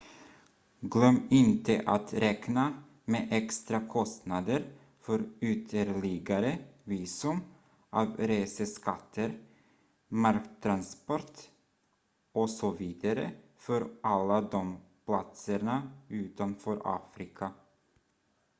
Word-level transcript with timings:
glöm 0.79 1.27
inte 1.29 1.83
att 1.85 2.13
räkna 2.13 2.83
med 3.05 3.27
extra 3.31 3.87
kostnader 3.87 4.65
för 4.99 5.29
ytterligare 5.39 6.57
visum 6.83 7.39
avreseskatter 7.89 9.39
marktransport 10.07 11.33
osv 12.31 12.93
för 13.55 13.89
alla 14.03 14.41
de 14.41 14.77
platserna 15.05 15.91
utanför 16.09 16.81
afrika 16.83 17.51